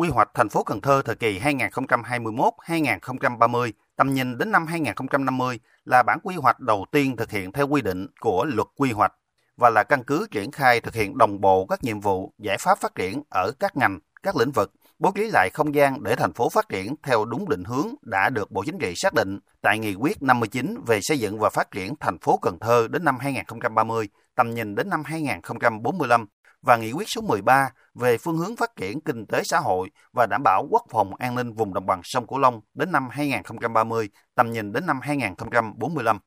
quy 0.00 0.08
hoạch 0.08 0.30
thành 0.34 0.48
phố 0.48 0.62
Cần 0.62 0.80
Thơ 0.80 1.02
thời 1.04 1.14
kỳ 1.14 1.38
2021-2030, 1.38 3.72
tầm 3.96 4.14
nhìn 4.14 4.38
đến 4.38 4.50
năm 4.50 4.66
2050 4.66 5.60
là 5.84 6.02
bản 6.02 6.18
quy 6.22 6.36
hoạch 6.36 6.60
đầu 6.60 6.86
tiên 6.92 7.16
thực 7.16 7.30
hiện 7.30 7.52
theo 7.52 7.68
quy 7.68 7.82
định 7.82 8.06
của 8.20 8.44
luật 8.44 8.68
quy 8.76 8.92
hoạch 8.92 9.12
và 9.56 9.70
là 9.70 9.82
căn 9.82 10.04
cứ 10.04 10.26
triển 10.30 10.52
khai 10.52 10.80
thực 10.80 10.94
hiện 10.94 11.18
đồng 11.18 11.40
bộ 11.40 11.66
các 11.66 11.84
nhiệm 11.84 12.00
vụ, 12.00 12.32
giải 12.38 12.58
pháp 12.58 12.78
phát 12.78 12.94
triển 12.94 13.22
ở 13.30 13.52
các 13.60 13.76
ngành, 13.76 13.98
các 14.22 14.36
lĩnh 14.36 14.50
vực, 14.50 14.72
bố 14.98 15.12
trí 15.14 15.30
lại 15.32 15.50
không 15.54 15.74
gian 15.74 16.02
để 16.02 16.16
thành 16.16 16.32
phố 16.32 16.48
phát 16.48 16.68
triển 16.68 16.94
theo 17.02 17.24
đúng 17.24 17.48
định 17.48 17.64
hướng 17.64 17.86
đã 18.02 18.30
được 18.30 18.50
Bộ 18.50 18.62
Chính 18.66 18.78
trị 18.78 18.92
xác 18.96 19.14
định 19.14 19.38
tại 19.62 19.78
Nghị 19.78 19.94
quyết 19.94 20.22
59 20.22 20.76
về 20.86 21.00
xây 21.00 21.18
dựng 21.18 21.38
và 21.38 21.50
phát 21.50 21.70
triển 21.70 21.94
thành 22.00 22.18
phố 22.18 22.38
Cần 22.42 22.58
Thơ 22.60 22.88
đến 22.90 23.04
năm 23.04 23.18
2030, 23.18 24.08
tầm 24.34 24.54
nhìn 24.54 24.74
đến 24.74 24.90
năm 24.90 25.02
2045 25.04 26.26
và 26.62 26.76
Nghị 26.76 26.92
quyết 26.92 27.08
số 27.08 27.20
13 27.20 27.70
về 27.94 28.18
phương 28.18 28.36
hướng 28.36 28.56
phát 28.56 28.76
triển 28.76 29.00
kinh 29.00 29.26
tế 29.26 29.42
xã 29.44 29.58
hội 29.58 29.90
và 30.12 30.26
đảm 30.26 30.42
bảo 30.42 30.66
quốc 30.70 30.82
phòng 30.90 31.14
an 31.14 31.34
ninh 31.34 31.52
vùng 31.52 31.74
đồng 31.74 31.86
bằng 31.86 32.00
sông 32.04 32.26
Cửu 32.26 32.38
Long 32.38 32.60
đến 32.74 32.92
năm 32.92 33.08
2030, 33.10 34.08
tầm 34.34 34.52
nhìn 34.52 34.72
đến 34.72 34.86
năm 34.86 35.00
2045. 35.02 36.18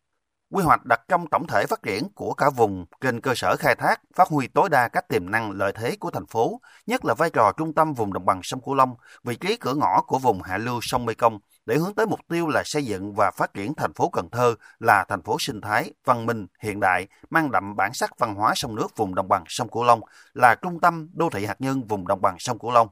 Quy 0.52 0.64
hoạch 0.64 0.86
đặt 0.86 1.02
trong 1.08 1.28
tổng 1.28 1.48
thể 1.48 1.66
phát 1.66 1.84
triển 1.84 2.10
của 2.16 2.34
cả 2.34 2.50
vùng 2.50 2.86
trên 3.02 3.22
cơ 3.22 3.34
sở 3.36 3.56
khai 3.60 3.76
thác, 3.76 4.02
phát 4.16 4.28
huy 4.28 4.48
tối 4.48 4.70
đa 4.70 4.88
các 4.88 5.08
tiềm 5.08 5.32
năng 5.32 5.52
lợi 5.52 5.72
thế 5.76 5.96
của 6.00 6.12
thành 6.12 6.28
phố, 6.28 6.62
nhất 6.86 7.06
là 7.06 7.14
vai 7.14 7.30
trò 7.30 7.52
trung 7.58 7.74
tâm 7.74 7.94
vùng 7.94 8.14
đồng 8.14 8.26
bằng 8.26 8.40
sông 8.44 8.62
Cửu 8.62 8.76
Long, 8.76 8.96
vị 9.24 9.36
trí 9.36 9.58
cửa 9.58 9.74
ngõ 9.74 10.02
của 10.08 10.20
vùng 10.20 10.42
hạ 10.42 10.58
lưu 10.58 10.80
sông 10.82 11.06
Mekong 11.06 11.40
để 11.66 11.78
hướng 11.78 11.94
tới 11.94 12.06
mục 12.06 12.20
tiêu 12.30 12.48
là 12.48 12.62
xây 12.66 12.86
dựng 12.86 13.14
và 13.14 13.32
phát 13.32 13.54
triển 13.54 13.74
thành 13.76 13.94
phố 13.94 14.10
Cần 14.10 14.30
Thơ 14.30 14.56
là 14.80 15.06
thành 15.10 15.22
phố 15.22 15.38
sinh 15.40 15.62
thái, 15.62 15.92
văn 16.06 16.26
minh, 16.26 16.48
hiện 16.60 16.80
đại, 16.80 17.08
mang 17.30 17.52
đậm 17.52 17.76
bản 17.76 17.94
sắc 17.94 18.20
văn 18.20 18.36
hóa 18.36 18.54
sông 18.56 18.76
nước 18.76 18.98
vùng 18.98 19.16
đồng 19.16 19.28
bằng 19.28 19.44
sông 19.48 19.70
Cửu 19.70 19.84
Long, 19.84 20.02
là 20.34 20.56
trung 20.56 20.80
tâm 20.80 21.10
đô 21.14 21.30
thị 21.30 21.46
hạt 21.46 21.62
nhân 21.62 21.88
vùng 21.88 22.08
đồng 22.08 22.22
bằng 22.22 22.36
sông 22.40 22.60
Cửu 22.60 22.72
Long. 22.72 22.88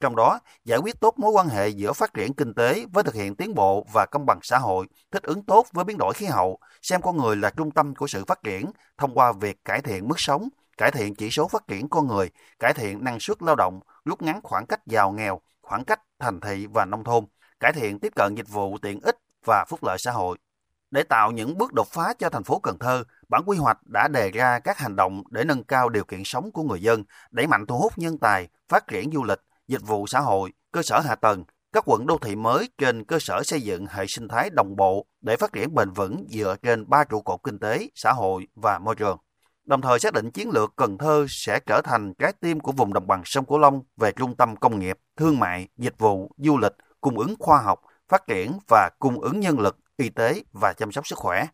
Trong 0.00 0.16
đó, 0.16 0.40
giải 0.64 0.78
quyết 0.78 1.00
tốt 1.00 1.14
mối 1.18 1.30
quan 1.30 1.48
hệ 1.48 1.68
giữa 1.68 1.92
phát 1.92 2.14
triển 2.14 2.34
kinh 2.34 2.54
tế 2.54 2.86
với 2.92 3.04
thực 3.04 3.14
hiện 3.14 3.36
tiến 3.36 3.54
bộ 3.54 3.86
và 3.92 4.06
công 4.10 4.26
bằng 4.26 4.38
xã 4.42 4.58
hội, 4.58 4.86
thích 5.12 5.22
ứng 5.22 5.42
tốt 5.44 5.66
với 5.72 5.84
biến 5.84 5.98
đổi 5.98 6.14
khí 6.14 6.26
hậu, 6.26 6.58
xem 6.82 7.02
con 7.02 7.16
người 7.16 7.36
là 7.36 7.50
trung 7.50 7.70
tâm 7.70 7.94
của 7.94 8.06
sự 8.06 8.24
phát 8.24 8.42
triển 8.42 8.70
thông 8.98 9.14
qua 9.14 9.32
việc 9.32 9.64
cải 9.64 9.80
thiện 9.80 10.08
mức 10.08 10.14
sống, 10.18 10.48
cải 10.78 10.90
thiện 10.90 11.14
chỉ 11.14 11.30
số 11.30 11.48
phát 11.48 11.68
triển 11.68 11.88
con 11.88 12.06
người, 12.06 12.30
cải 12.58 12.74
thiện 12.74 13.04
năng 13.04 13.20
suất 13.20 13.42
lao 13.42 13.56
động, 13.56 13.80
rút 14.04 14.22
ngắn 14.22 14.40
khoảng 14.42 14.66
cách 14.66 14.86
giàu 14.86 15.12
nghèo, 15.12 15.40
khoảng 15.62 15.84
cách 15.84 16.00
thành 16.18 16.40
thị 16.40 16.66
và 16.66 16.84
nông 16.84 17.04
thôn, 17.04 17.24
cải 17.62 17.72
thiện 17.72 17.98
tiếp 17.98 18.12
cận 18.16 18.34
dịch 18.34 18.48
vụ 18.48 18.78
tiện 18.78 19.00
ích 19.00 19.18
và 19.44 19.64
phúc 19.68 19.84
lợi 19.84 19.98
xã 19.98 20.12
hội. 20.12 20.38
Để 20.90 21.02
tạo 21.02 21.30
những 21.30 21.58
bước 21.58 21.72
đột 21.72 21.88
phá 21.88 22.14
cho 22.18 22.28
thành 22.30 22.44
phố 22.44 22.58
Cần 22.58 22.78
Thơ, 22.78 23.04
bản 23.28 23.42
quy 23.46 23.56
hoạch 23.56 23.78
đã 23.86 24.08
đề 24.08 24.30
ra 24.30 24.58
các 24.58 24.78
hành 24.78 24.96
động 24.96 25.22
để 25.30 25.44
nâng 25.44 25.64
cao 25.64 25.88
điều 25.88 26.04
kiện 26.04 26.22
sống 26.24 26.52
của 26.52 26.62
người 26.62 26.82
dân, 26.82 27.04
đẩy 27.30 27.46
mạnh 27.46 27.66
thu 27.66 27.78
hút 27.78 27.92
nhân 27.96 28.18
tài, 28.18 28.48
phát 28.68 28.88
triển 28.88 29.10
du 29.12 29.24
lịch, 29.24 29.40
dịch 29.68 29.82
vụ 29.82 30.06
xã 30.06 30.20
hội, 30.20 30.52
cơ 30.72 30.82
sở 30.82 31.00
hạ 31.00 31.14
tầng, 31.14 31.44
các 31.72 31.84
quận 31.86 32.06
đô 32.06 32.18
thị 32.18 32.36
mới 32.36 32.68
trên 32.78 33.04
cơ 33.04 33.18
sở 33.18 33.42
xây 33.42 33.60
dựng 33.60 33.86
hệ 33.86 34.04
sinh 34.08 34.28
thái 34.28 34.50
đồng 34.50 34.76
bộ 34.76 35.06
để 35.20 35.36
phát 35.36 35.52
triển 35.52 35.74
bền 35.74 35.90
vững 35.90 36.26
dựa 36.30 36.56
trên 36.62 36.88
ba 36.88 37.04
trụ 37.04 37.20
cột 37.20 37.40
kinh 37.42 37.58
tế, 37.58 37.88
xã 37.94 38.12
hội 38.12 38.46
và 38.54 38.78
môi 38.78 38.94
trường. 38.94 39.18
Đồng 39.64 39.80
thời 39.80 39.98
xác 39.98 40.12
định 40.12 40.30
chiến 40.30 40.50
lược 40.50 40.72
Cần 40.76 40.98
Thơ 40.98 41.26
sẽ 41.28 41.60
trở 41.66 41.80
thành 41.84 42.14
trái 42.18 42.32
tim 42.40 42.60
của 42.60 42.72
vùng 42.72 42.92
đồng 42.92 43.06
bằng 43.06 43.22
sông 43.24 43.44
Cửu 43.44 43.58
Long 43.58 43.82
về 43.96 44.12
trung 44.12 44.36
tâm 44.36 44.56
công 44.56 44.78
nghiệp, 44.78 44.98
thương 45.16 45.38
mại, 45.38 45.68
dịch 45.76 45.98
vụ, 45.98 46.32
du 46.36 46.58
lịch, 46.58 46.72
cung 47.02 47.18
ứng 47.18 47.34
khoa 47.38 47.58
học, 47.58 47.80
phát 48.08 48.26
triển 48.26 48.58
và 48.68 48.90
cung 48.98 49.20
ứng 49.20 49.40
nhân 49.40 49.60
lực, 49.60 49.78
y 49.96 50.08
tế 50.08 50.42
và 50.52 50.72
chăm 50.72 50.92
sóc 50.92 51.06
sức 51.06 51.18
khỏe. 51.18 51.46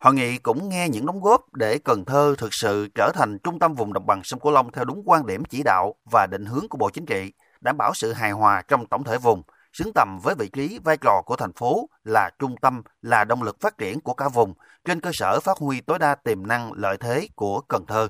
Hội 0.00 0.14
nghị 0.14 0.38
cũng 0.38 0.68
nghe 0.68 0.88
những 0.88 1.06
đóng 1.06 1.20
góp 1.20 1.54
để 1.54 1.78
Cần 1.78 2.04
Thơ 2.04 2.34
thực 2.38 2.54
sự 2.54 2.88
trở 2.94 3.10
thành 3.14 3.38
trung 3.38 3.58
tâm 3.58 3.74
vùng 3.74 3.92
đồng 3.92 4.06
bằng 4.06 4.20
sông 4.24 4.40
Cửu 4.40 4.52
Long 4.52 4.72
theo 4.72 4.84
đúng 4.84 5.02
quan 5.06 5.26
điểm 5.26 5.44
chỉ 5.44 5.62
đạo 5.62 5.94
và 6.10 6.26
định 6.26 6.44
hướng 6.44 6.68
của 6.68 6.78
Bộ 6.78 6.90
Chính 6.90 7.06
trị, 7.06 7.32
đảm 7.60 7.76
bảo 7.78 7.94
sự 7.94 8.12
hài 8.12 8.30
hòa 8.30 8.62
trong 8.68 8.86
tổng 8.86 9.04
thể 9.04 9.18
vùng, 9.18 9.42
xứng 9.72 9.92
tầm 9.94 10.18
với 10.22 10.34
vị 10.34 10.48
trí 10.48 10.78
vai 10.84 10.96
trò 10.96 11.22
của 11.26 11.36
thành 11.36 11.52
phố 11.52 11.88
là 12.04 12.30
trung 12.38 12.56
tâm, 12.56 12.82
là 13.02 13.24
động 13.24 13.42
lực 13.42 13.60
phát 13.60 13.78
triển 13.78 14.00
của 14.00 14.14
cả 14.14 14.28
vùng, 14.28 14.54
trên 14.84 15.00
cơ 15.00 15.10
sở 15.12 15.40
phát 15.40 15.58
huy 15.58 15.80
tối 15.80 15.98
đa 15.98 16.14
tiềm 16.14 16.46
năng 16.46 16.72
lợi 16.72 16.96
thế 16.96 17.28
của 17.34 17.60
Cần 17.60 17.86
Thơ. 17.86 18.08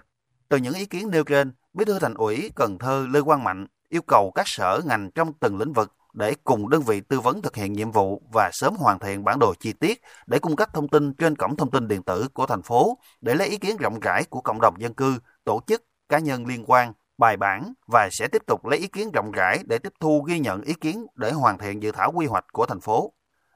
Từ 0.48 0.56
những 0.56 0.74
ý 0.74 0.86
kiến 0.86 1.10
nêu 1.10 1.24
trên, 1.24 1.52
Bí 1.72 1.84
thư 1.84 1.98
Thành 1.98 2.14
ủy 2.14 2.50
Cần 2.54 2.78
Thơ 2.78 3.06
Lê 3.10 3.20
Quang 3.20 3.44
Mạnh 3.44 3.66
yêu 3.88 4.02
cầu 4.02 4.32
các 4.34 4.48
sở 4.48 4.80
ngành 4.84 5.10
trong 5.10 5.32
từng 5.32 5.58
lĩnh 5.58 5.72
vực 5.72 5.92
để 6.12 6.34
cùng 6.44 6.68
đơn 6.68 6.82
vị 6.82 7.00
tư 7.00 7.20
vấn 7.20 7.42
thực 7.42 7.56
hiện 7.56 7.72
nhiệm 7.72 7.90
vụ 7.90 8.22
và 8.32 8.50
sớm 8.52 8.74
hoàn 8.76 8.98
thiện 8.98 9.24
bản 9.24 9.38
đồ 9.38 9.54
chi 9.60 9.72
tiết 9.72 10.02
để 10.26 10.38
cung 10.38 10.56
cấp 10.56 10.74
thông 10.74 10.88
tin 10.88 11.14
trên 11.14 11.36
cổng 11.36 11.56
thông 11.56 11.70
tin 11.70 11.88
điện 11.88 12.02
tử 12.02 12.28
của 12.34 12.46
thành 12.46 12.62
phố 12.62 12.98
để 13.20 13.34
lấy 13.34 13.48
ý 13.48 13.56
kiến 13.56 13.76
rộng 13.76 14.00
rãi 14.00 14.24
của 14.24 14.40
cộng 14.40 14.60
đồng 14.60 14.74
dân 14.80 14.94
cư, 14.94 15.18
tổ 15.44 15.60
chức, 15.66 15.84
cá 16.08 16.18
nhân 16.18 16.46
liên 16.46 16.64
quan, 16.66 16.92
bài 17.18 17.36
bản 17.36 17.72
và 17.86 18.08
sẽ 18.12 18.28
tiếp 18.28 18.42
tục 18.46 18.66
lấy 18.66 18.78
ý 18.78 18.86
kiến 18.86 19.10
rộng 19.12 19.32
rãi 19.32 19.58
để 19.66 19.78
tiếp 19.78 19.92
thu 20.00 20.22
ghi 20.22 20.38
nhận 20.38 20.62
ý 20.62 20.74
kiến 20.74 21.06
để 21.14 21.32
hoàn 21.32 21.58
thiện 21.58 21.82
dự 21.82 21.92
thảo 21.92 22.12
quy 22.14 22.26
hoạch 22.26 22.44
của 22.52 22.66
thành 22.66 22.80
phố. 22.80 23.12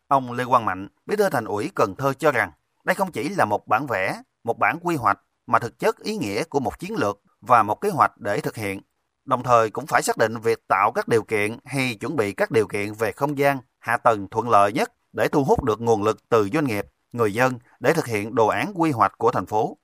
Ông 0.09 0.33
Lê 0.33 0.45
Quang 0.45 0.65
Mạnh, 0.65 0.89
Bí 1.07 1.17
thư 1.17 1.29
Thành 1.29 1.45
ủy 1.45 1.71
Cần 1.75 1.95
Thơ 1.99 2.13
cho 2.13 2.33
rằng 2.33 2.51
đây 2.85 2.95
không 2.95 3.13
chỉ 3.13 3.29
là 3.29 3.45
một 3.45 3.69
bản 3.69 3.87
vẽ, 3.87 4.23
một 4.45 4.59
bản 4.59 4.79
quy 4.83 4.97
hoạch 4.97 5.21
mà 5.47 5.59
thực 5.59 5.79
chất 5.79 5.99
ý 5.99 6.17
nghĩa 6.17 6.45
của 6.45 6.61
một 6.61 6.79
chiến 6.79 6.95
lược 6.97 7.21
và 7.41 7.63
một 7.63 7.81
kế 7.81 7.91
hoạch 7.91 8.19
để 8.19 8.41
thực 8.41 8.57
hiện 8.57 8.81
Đồng 9.25 9.43
thời 9.43 9.71
cũng 9.71 9.87
phải 9.87 10.03
xác 10.03 10.17
định 10.17 10.37
việc 10.39 10.69
tạo 10.69 10.93
các 10.93 11.09
điều 11.09 11.23
kiện 11.23 11.57
hay 11.65 11.95
chuẩn 11.95 12.17
bị 12.17 12.33
các 12.33 12.51
điều 12.51 12.67
kiện 12.67 12.93
về 12.93 13.13
không 13.13 13.39
gian, 13.39 13.59
hạ 13.79 13.97
tầng 13.97 14.29
thuận 14.31 14.51
lợi 14.51 14.73
nhất 14.73 14.93
để 15.13 15.29
thu 15.29 15.45
hút 15.45 15.65
được 15.65 15.81
nguồn 15.81 16.03
lực 16.03 16.29
từ 16.29 16.49
doanh 16.53 16.65
nghiệp, 16.65 16.87
người 17.13 17.35
dân 17.35 17.59
để 17.81 17.93
thực 17.93 18.07
hiện 18.07 18.35
đồ 18.35 18.47
án 18.47 18.73
quy 18.75 18.91
hoạch 18.91 19.19
của 19.19 19.31
thành 19.31 19.47
phố. 19.47 19.79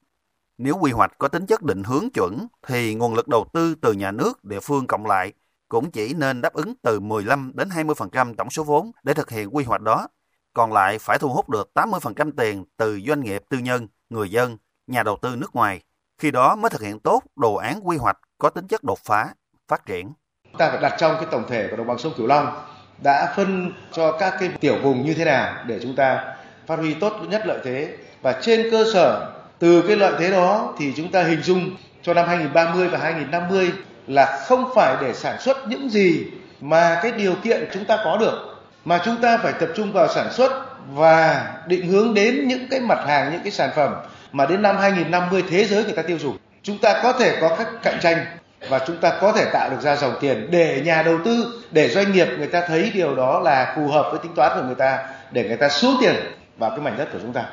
Nếu 0.58 0.76
quy 0.76 0.92
hoạch 0.92 1.18
có 1.18 1.28
tính 1.28 1.46
chất 1.46 1.62
định 1.62 1.84
hướng 1.84 2.10
chuẩn 2.10 2.46
thì 2.66 2.94
nguồn 2.94 3.14
lực 3.14 3.28
đầu 3.28 3.46
tư 3.52 3.74
từ 3.74 3.92
nhà 3.92 4.10
nước, 4.10 4.44
địa 4.44 4.60
phương 4.60 4.86
cộng 4.86 5.06
lại 5.06 5.32
cũng 5.68 5.90
chỉ 5.90 6.14
nên 6.14 6.40
đáp 6.40 6.52
ứng 6.52 6.74
từ 6.82 7.00
15 7.00 7.52
đến 7.54 7.68
20% 7.68 8.34
tổng 8.34 8.50
số 8.50 8.64
vốn 8.64 8.92
để 9.02 9.14
thực 9.14 9.30
hiện 9.30 9.56
quy 9.56 9.64
hoạch 9.64 9.80
đó. 9.80 10.08
Còn 10.54 10.72
lại 10.72 10.98
phải 10.98 11.18
thu 11.18 11.28
hút 11.28 11.48
được 11.48 11.70
80% 11.74 12.32
tiền 12.36 12.64
từ 12.76 13.00
doanh 13.06 13.20
nghiệp 13.20 13.44
tư 13.48 13.58
nhân, 13.58 13.88
người 14.10 14.30
dân, 14.30 14.56
nhà 14.86 15.02
đầu 15.02 15.18
tư 15.22 15.36
nước 15.36 15.54
ngoài. 15.54 15.82
Khi 16.18 16.30
đó 16.30 16.56
mới 16.56 16.70
thực 16.70 16.80
hiện 16.80 17.00
tốt 17.00 17.22
đồ 17.36 17.54
án 17.54 17.88
quy 17.88 17.96
hoạch 17.96 18.18
có 18.38 18.50
tính 18.50 18.66
chất 18.66 18.84
đột 18.84 18.98
phá, 19.04 19.28
phát 19.68 19.86
triển. 19.86 20.12
Ta 20.58 20.70
phải 20.70 20.78
đặt 20.80 20.94
trong 20.98 21.14
cái 21.16 21.26
tổng 21.30 21.44
thể 21.48 21.68
của 21.70 21.76
đồng 21.76 21.86
bằng 21.86 21.98
sông 21.98 22.12
Cửu 22.16 22.26
Long 22.26 22.64
đã 23.02 23.32
phân 23.36 23.72
cho 23.92 24.12
các 24.12 24.34
cái 24.40 24.48
tiểu 24.60 24.78
vùng 24.82 25.06
như 25.06 25.14
thế 25.14 25.24
nào 25.24 25.54
để 25.66 25.78
chúng 25.82 25.96
ta 25.96 26.36
phát 26.66 26.78
huy 26.78 26.94
tốt 26.94 27.12
nhất 27.28 27.42
lợi 27.46 27.58
thế 27.64 27.96
và 28.22 28.40
trên 28.42 28.70
cơ 28.70 28.84
sở 28.94 29.32
từ 29.58 29.82
cái 29.88 29.96
lợi 29.96 30.12
thế 30.18 30.30
đó 30.30 30.74
thì 30.78 30.92
chúng 30.96 31.10
ta 31.10 31.22
hình 31.22 31.42
dung 31.42 31.76
cho 32.02 32.14
năm 32.14 32.28
2030 32.28 32.88
và 32.88 32.98
2050 32.98 33.72
là 34.06 34.44
không 34.46 34.72
phải 34.74 34.96
để 35.00 35.14
sản 35.14 35.40
xuất 35.40 35.68
những 35.68 35.90
gì 35.90 36.26
mà 36.60 37.00
cái 37.02 37.12
điều 37.12 37.34
kiện 37.44 37.68
chúng 37.72 37.84
ta 37.84 37.98
có 38.04 38.16
được 38.16 38.56
mà 38.84 39.00
chúng 39.04 39.16
ta 39.20 39.38
phải 39.38 39.52
tập 39.52 39.68
trung 39.76 39.92
vào 39.92 40.08
sản 40.08 40.32
xuất 40.32 40.52
và 40.94 41.46
định 41.66 41.86
hướng 41.86 42.14
đến 42.14 42.48
những 42.48 42.68
cái 42.70 42.80
mặt 42.80 42.98
hàng 43.06 43.32
những 43.32 43.42
cái 43.42 43.52
sản 43.52 43.70
phẩm 43.76 43.94
mà 44.32 44.46
đến 44.46 44.62
năm 44.62 44.76
2050 44.76 45.44
thế 45.50 45.64
giới 45.64 45.84
người 45.84 45.92
ta 45.92 46.02
tiêu 46.02 46.18
dùng 46.18 46.36
chúng 46.68 46.78
ta 46.78 47.00
có 47.02 47.12
thể 47.12 47.36
có 47.40 47.56
các 47.58 47.68
cạnh 47.82 47.98
tranh 48.00 48.26
và 48.68 48.80
chúng 48.86 48.96
ta 48.96 49.18
có 49.20 49.32
thể 49.32 49.44
tạo 49.52 49.70
được 49.70 49.80
ra 49.80 49.96
dòng 49.96 50.14
tiền 50.20 50.48
để 50.50 50.82
nhà 50.84 51.02
đầu 51.02 51.18
tư, 51.24 51.62
để 51.70 51.88
doanh 51.88 52.12
nghiệp 52.12 52.28
người 52.38 52.46
ta 52.46 52.60
thấy 52.68 52.90
điều 52.94 53.16
đó 53.16 53.40
là 53.40 53.72
phù 53.76 53.88
hợp 53.88 54.08
với 54.10 54.20
tính 54.22 54.34
toán 54.34 54.52
của 54.54 54.66
người 54.66 54.74
ta, 54.74 54.98
để 55.30 55.44
người 55.48 55.56
ta 55.56 55.68
xuống 55.68 55.96
tiền 56.00 56.14
vào 56.58 56.70
cái 56.70 56.78
mảnh 56.78 56.94
đất 56.98 57.08
của 57.12 57.18
chúng 57.22 57.32
ta. 57.32 57.44